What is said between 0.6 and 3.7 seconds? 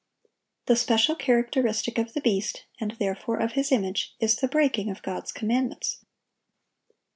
The special characteristic of the beast, and therefore of